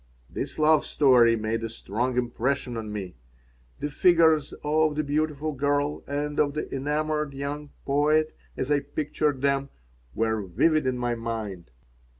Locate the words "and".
6.07-6.39